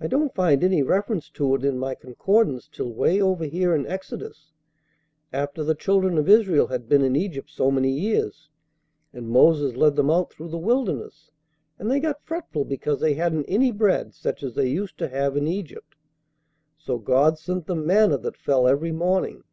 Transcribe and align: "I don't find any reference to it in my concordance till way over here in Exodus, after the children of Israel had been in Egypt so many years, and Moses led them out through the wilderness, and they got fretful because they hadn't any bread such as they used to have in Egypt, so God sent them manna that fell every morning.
"I 0.00 0.06
don't 0.06 0.34
find 0.34 0.64
any 0.64 0.82
reference 0.82 1.28
to 1.32 1.54
it 1.54 1.66
in 1.66 1.76
my 1.78 1.94
concordance 1.94 2.66
till 2.66 2.90
way 2.94 3.20
over 3.20 3.44
here 3.44 3.74
in 3.74 3.86
Exodus, 3.86 4.52
after 5.34 5.62
the 5.62 5.74
children 5.74 6.16
of 6.16 6.30
Israel 6.30 6.68
had 6.68 6.88
been 6.88 7.02
in 7.02 7.14
Egypt 7.14 7.50
so 7.50 7.70
many 7.70 7.90
years, 7.90 8.48
and 9.12 9.28
Moses 9.28 9.76
led 9.76 9.96
them 9.96 10.08
out 10.08 10.32
through 10.32 10.48
the 10.48 10.56
wilderness, 10.56 11.30
and 11.78 11.90
they 11.90 12.00
got 12.00 12.24
fretful 12.24 12.64
because 12.64 13.00
they 13.00 13.12
hadn't 13.12 13.44
any 13.48 13.70
bread 13.70 14.14
such 14.14 14.42
as 14.42 14.54
they 14.54 14.66
used 14.70 14.96
to 14.96 15.08
have 15.08 15.36
in 15.36 15.46
Egypt, 15.46 15.94
so 16.78 16.96
God 16.96 17.36
sent 17.38 17.66
them 17.66 17.86
manna 17.86 18.16
that 18.16 18.38
fell 18.38 18.66
every 18.66 18.92
morning. 18.92 19.44